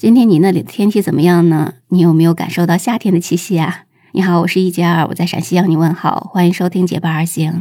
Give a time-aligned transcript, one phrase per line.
[0.00, 1.74] 今天你那里的天气怎么样呢？
[1.88, 3.84] 你有没有感受到夏天的气息啊？
[4.12, 7.52] 你好，我是一杰二，我在陕西向你问好，欢迎收听《结伴而行》。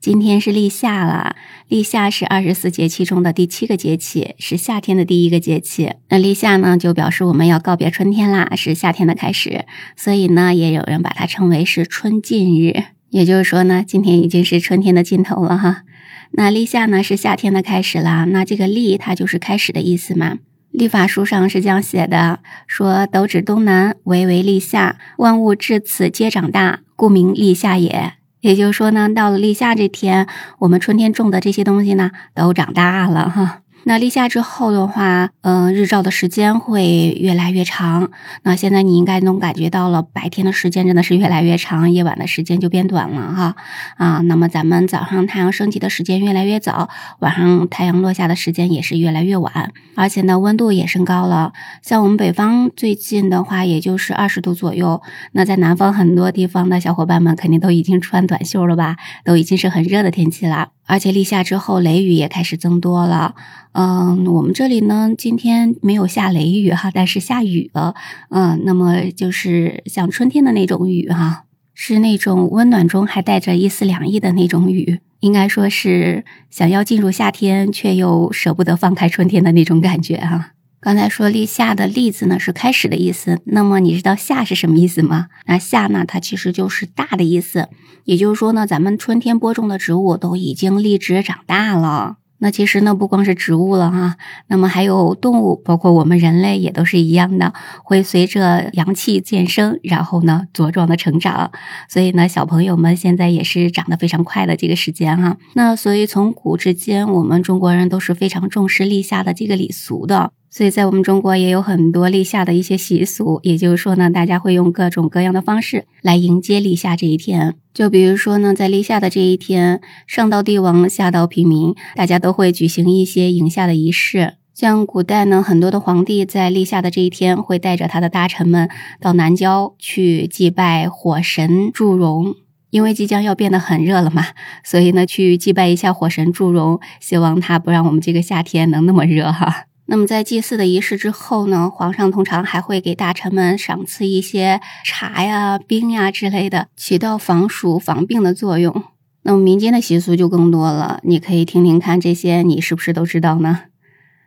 [0.00, 1.36] 今天是立夏了，
[1.68, 5.92] 立夏是二十四节气中的第七个节气，是夏天的第一个节气。
[6.08, 9.66] 那立夏呢，就表示我们要告别春天啦，是夏天的开始，
[9.98, 12.84] 所以呢，也有人把它称为是春尽日。
[13.10, 15.82] 也就是说呢，今天已经是春天的尽头了哈。
[16.30, 18.24] 那立夏呢，是夏天的开始啦。
[18.24, 20.38] 那这个立，它就是开始的意思嘛。
[20.76, 28.12] 历法书上是这样写的：说斗指东南，为为立夏，万物至此皆长大，故名立夏也。
[28.42, 30.26] 也就是说呢，到了立夏这天，
[30.58, 33.62] 我们春天种的这些东西呢，都长大了哈。
[33.88, 38.10] 那立夏之后的话，嗯，日照的时间会越来越长。
[38.42, 43.54] 那现在你应该能感觉到了，白天的时间真的是越来越长，夜晚的时间就变短了哈。
[43.96, 46.88] 啊，那么咱们早上太阳升起的时间越来越早，
[47.20, 51.52] 晚上太阳落下的时间也是越来越晚，而且呢，温度也升高了。
[51.80, 55.00] 像我们北方最近的话，也就是二十度左右。
[55.30, 58.96] 那在南方很多地方的小伙伴们肯定都已经穿短袖了吧？
[59.24, 60.70] 都已经是很热的天气了。
[60.86, 63.34] 而且立夏之后，雷雨也开始增多了。
[63.72, 67.94] 嗯，我们这里呢，今天没有下雷雨哈，但是下雨了。
[68.30, 80.52] 嗯，那么就是像春天的那种雨哈，是那种温暖中还带着一丝凉意的那种雨，应该说是想要进入夏天，却又舍不得放开春天的那种感觉哈。
[80.78, 85.28] 刚才说立夏的“立”字呢是开始的意思，那么你知道“夏”是什么意思吗？
[85.46, 87.68] 那“夏”呢，它其实就是大的意思。
[88.04, 92.18] 也就是说呢，咱们春天播种的植物都已经立枝长大了。
[92.38, 94.16] 那其实呢，不光是植物了哈，
[94.48, 101.50] 那么还有动物，包括我们人类也都是一样的，会随着阳气渐生，然后呢茁壮的成长。
[101.88, 105.38] 所以呢，小朋友们现在也是长得非常快的这个时间哈。
[105.54, 110.32] 那所以从古至今，我们中国人都是非常重视立夏的这个礼俗的。
[110.48, 117.56] 所以在我们中国也有很多立夏的一些习俗，也就是说呢，大家会用各种各样的方式来迎接立夏这一天。
[117.74, 124.34] 就比如说呢，在立夏的这一天，上到帝王，下到平民，大家都会举行一些迎夏的仪式。
[124.54, 132.34] 像古代呢，很多的皇帝在立夏的这一天，会带着他的大臣们到南郊去祭拜火神祝融，
[132.70, 134.24] 因为即将要变得很热了嘛，
[134.64, 139.66] 所以呢，去祭拜一下火神祝融，希望他不让我们这个夏天能那么热哈。
[139.88, 148.84] 那么在祭祀的仪式之后呢，皇上通常还会给大臣们赏赐一些茶呀、冰呀之类的，起到防暑防病的作用。
[149.22, 153.62] 那么民间的习俗就更多了，你可以听听看这些，你是不是都知道呢？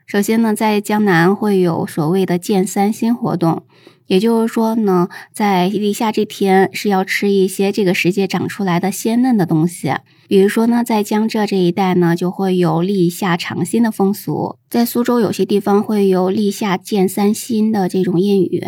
[0.06, 3.64] 首先呢，在江南会有所谓的建三星活动。
[4.10, 9.94] 也就是说呢，在立夏这天是要吃一些这个时节长出来的鲜嫩的东西，
[10.28, 18.64] 比如说呢，在江浙这一带呢，就会有立夏尝新的风俗；在苏州有些地方会有立夏见三新的这种谚语。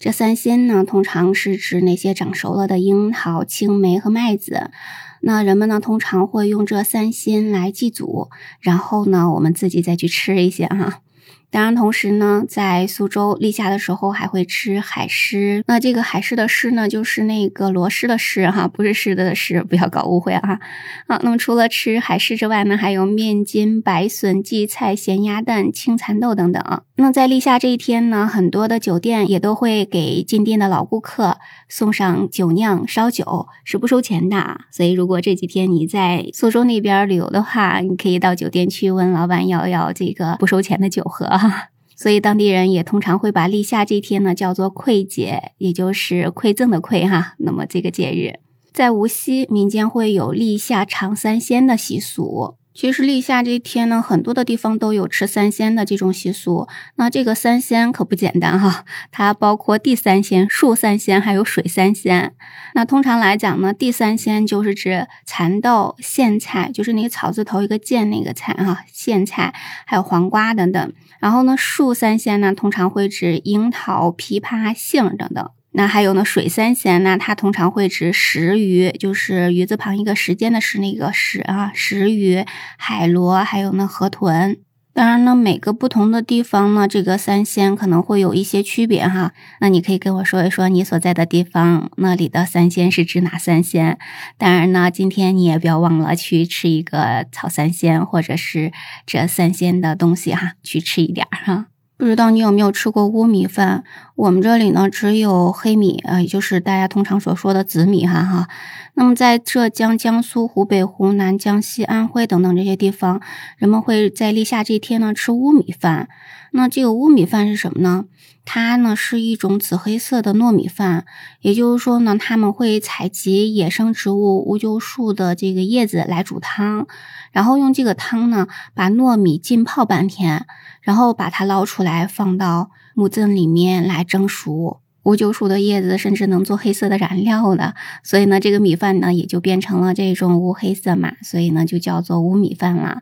[0.00, 4.72] 这三新呢，通常是指那些长熟了的樱桃、青梅和麦子。
[5.20, 8.28] 那人们呢，通常会用这三新来祭祖，
[8.58, 11.02] 然后呢，我们自己再去吃一些哈。
[11.50, 15.64] 当然，同时呢，在苏州立夏的时候还会吃海狮。
[15.66, 20.60] 那这个海狮的狮呢，就是那个螺蛳的狮哈，不是狮子的狮，不要搞误会啊。
[21.08, 26.82] 好，那么除了吃海狮之外呢，还有面筋、白笋、荠菜、咸鸭蛋、青蚕豆等等。
[26.96, 34.60] 那在立夏这一天呢，很多的酒店也都会给进店的老顾客送上酒酿烧酒，是不收钱的。
[34.70, 41.39] 所以，如果这几天你在苏州那边旅游的话，你可以到酒店去问老板要要这个不收钱的酒喝。
[41.96, 47.34] 所以当地人也通常会把立夏这天呢叫做馈节，也就是馈赠的馈哈。
[47.38, 48.40] 那么这个节日
[48.72, 52.56] 在无锡民间会有立夏尝三鲜的习俗。
[52.72, 56.68] 其实立夏这一天呢，很多的地方都有吃三鲜的这种习俗。
[56.96, 62.34] 那这个三鲜可不简单哈，它包括地三鲜、树三鲜，还有水三鲜。
[62.74, 69.52] 那通常来讲呢，地三鲜就是指蚕豆、苋菜，就是那个草字头一个苋那个菜哈，苋菜，
[69.84, 70.92] 还有黄瓜等等。
[71.18, 75.50] 然后呢，树三鲜呢，通常会指樱桃、枇杷、杏等等。
[75.72, 82.44] 那还有呢，水三鲜呢，它通常会指石鱼，就是鱼字旁一个时间的时那个石啊，石鱼、
[82.76, 84.58] 海螺，还有呢河豚。
[84.92, 89.32] 当然呢，每个不同的地方呢，这个三鲜可能会有一些区别哈。
[89.60, 93.96] 那你可以跟我说一说你所在的地方那里的三鲜是指哪三鲜？
[94.36, 98.72] 当然呢，今天你也不要忘了去吃一个草三鲜，或者是
[99.06, 101.69] 这三鲜的东西哈，去吃一点哈。
[102.00, 103.84] 不知道你有没有吃过乌米饭？
[104.16, 108.48] 我们这里呢只有黑米，呃，也就是大家通常所说的紫米哈哈。
[108.94, 113.20] 那么在浙江、江苏、湖北、湖南、江西、安徽等等这些地方，
[113.58, 116.08] 人们会在立夏这一天呢吃乌米饭。
[116.52, 118.06] 那这个乌米饭是什么呢？
[118.44, 121.04] 它呢是一种紫黑色的糯米饭，
[121.40, 126.86] 也就是说呢，他们会采集野生植物乌桕树的这个叶子来煮汤，
[127.32, 130.46] 然后用这个汤呢把糯米浸泡半天，
[130.80, 134.80] 然后把它捞出来放到木甑里面来蒸熟。
[135.04, 143.00] 乌桕树的叶子甚至能做黑色的燃料的，所以呢，这个米饭呢也就变成了这种乌黑色嘛，所以呢就叫做乌米饭了。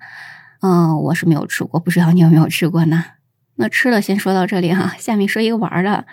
[0.60, 3.04] 嗯，我是没有吃过，不知道你有没有吃过呢？
[3.60, 6.06] 那吃的先说到这里哈，下面说一个玩的。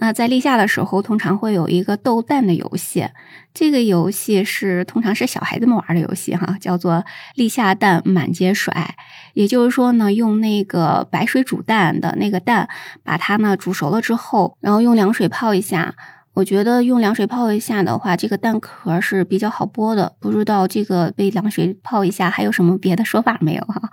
[0.00, 3.08] 那在立夏的时候，通常会有一个斗蛋的游戏，
[3.54, 7.04] 这个游戏是通常是小孩子们玩的游戏哈，叫做
[7.34, 8.94] 立夏蛋满街甩。
[9.34, 12.68] 也就是说呢，用那个白水煮蛋的那个蛋，
[13.02, 15.94] 把它呢煮熟了之后，然后用凉水泡一下。
[16.34, 20.14] 我觉得用凉水泡一下的话，这个蛋壳是比较好剥的。
[20.20, 23.90] 不知道这个被凉水泡一下还有什么别的说法没有哈？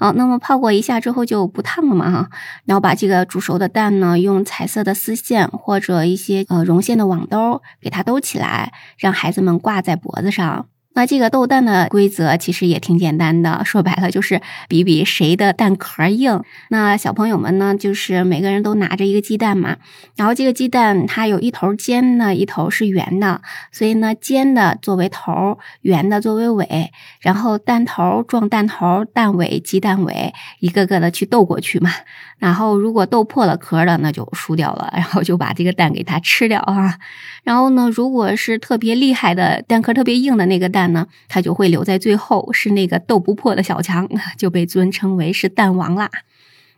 [0.00, 2.30] 好，那么泡过一下之后就不烫了嘛哈。
[2.64, 10.68] 然后把这个煮熟的蛋呢，用彩色的丝线或者一些呃绒线的网兜给它兜起来，让孩子们挂在脖子上。
[10.92, 16.42] 那这个斗蛋的规则其实也挺简单的，说白了就是比比谁的蛋壳硬。
[16.68, 19.76] 那小朋友们呢，就是每个人都拿着一个鸡蛋嘛，
[20.16, 23.40] 然后这个鸡蛋它有一头尖的，一头是圆的，
[23.70, 26.90] 所以呢，尖的作为头，圆的作为尾，
[27.20, 31.90] 然后蛋头撞蛋头，蛋尾鸡蛋尾，一个个的去斗过去嘛。
[32.38, 36.98] 然后如果斗破了壳了，那就输掉了， 然后就把这个蛋给它吃掉啊。
[37.42, 44.08] 然后呢，如果是特别厉害的蛋壳特别硬的那个蛋呢，它就会留在最后，是那个斗不破的小强，
[44.38, 46.08] 就被尊称为是蛋王啦。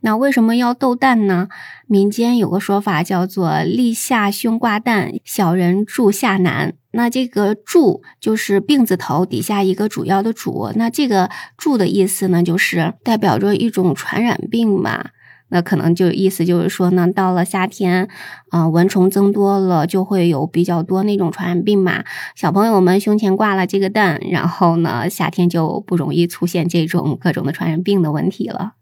[0.02, 1.48] 那为什么要斗蛋呢？
[1.86, 6.74] 民间有个说法叫做“立夏胸挂蛋，小人住下难”。
[6.94, 10.70] 那这个“住”就是病字头底下一个主要的“主”。
[10.76, 15.10] 那这个“住”的意思呢，就是代表着一种传染病吧。
[15.50, 18.08] 那可能就意思就是说呢，到了夏天，
[18.50, 22.02] 啊，蚊虫增多了，就会有比较多那种传染病嘛。
[22.34, 28.72] 小朋友们胸前挂了这个蛋，然后呢，夏天就不容易出现这种各种的传染病的问题了。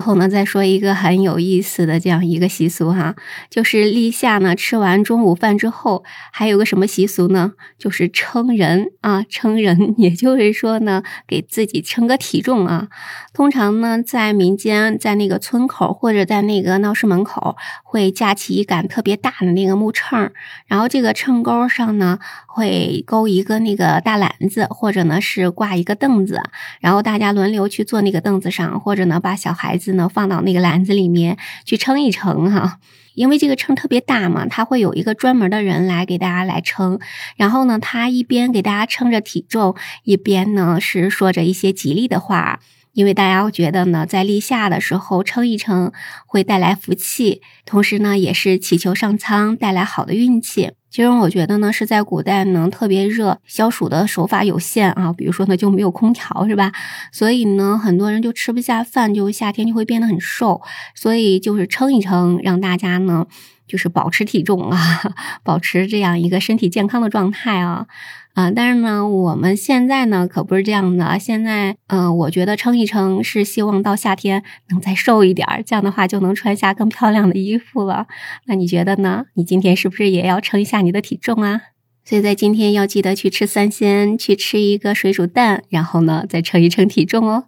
[0.00, 3.14] 然后呢，再说一个很有意思的这样一个习俗哈，
[3.50, 7.52] 就是立夏呢，吃完中午饭之后，还有个什么习俗呢？
[7.76, 12.88] 就是称人啊，称人， 也就是说呢，给自己称个体重啊。
[13.34, 20.30] 通常呢，在民间，在那个村口或者在那个闹市门口，会架起一杆特别大的那个木秤，
[20.66, 26.40] 然后这个秤钩上呢，会勾一个那个大篮子，或者呢是挂一个凳子，
[26.80, 29.89] 然后大家轮流去坐那个凳子上，或者呢把小孩子。
[29.92, 32.78] 呢，放到那个篮子里面去称一称哈，
[33.14, 36.98] 因为这个秤特别大嘛，它会有一个专门的人来给大家来称，
[37.36, 42.60] 然后呢，他一边给大家称着体重，一边呢是说着一些吉利的话。
[42.92, 45.92] 因为大家觉得呢，在立夏的时候称一称
[46.26, 50.72] 会带来福气，同时呢，也是祈求上苍带来好的运气。
[50.90, 56.72] 其实我觉得呢，是在古代呢特别热，消暑的手法有限啊，比如说呢就没有空调，是吧？
[57.12, 60.60] 所以呢，很多人就吃不下饭，就夏天就会变得很瘦。
[60.96, 63.26] 所以就是称一称，让大家呢
[63.68, 65.14] 就是保持体重啊，
[65.44, 67.86] 保持这样一个身体健康的状态啊。
[68.34, 71.18] 啊，但是呢，我们现在呢可不是这样的。
[71.18, 78.06] 现在，嗯，我觉得称一称是希望到夏天能再瘦一点儿，这样的话就能穿下更漂亮的衣服了。
[78.46, 79.26] 那你觉得呢？
[79.34, 81.60] 你今天是不是也要称一下你的体重啊？
[82.04, 87.44] 所以在今天要记得去吃三鲜，去吃一个水煮蛋，然后呢再称一称体重哦。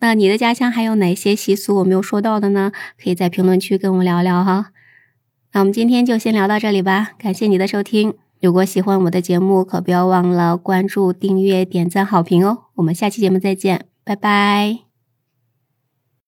[0.00, 2.72] 那你的家乡还有哪些习俗我没有说到的呢？
[3.02, 4.70] 可以在评论区跟我们聊聊哈。
[5.52, 8.14] 那我们今天就先聊到这里吧，感谢你的收听。
[8.44, 12.64] 如果喜欢我的节目，可不要忘了关注、订阅、点赞、好评哦！
[12.74, 14.83] 我们下期节目再见，拜拜。